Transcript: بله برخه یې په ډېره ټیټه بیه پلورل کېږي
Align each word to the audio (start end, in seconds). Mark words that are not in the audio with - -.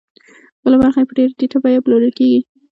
بله 0.63 0.77
برخه 0.81 0.99
یې 1.01 1.07
په 1.09 1.13
ډېره 1.17 1.33
ټیټه 1.39 1.57
بیه 1.63 1.83
پلورل 1.85 2.11
کېږي 2.19 2.39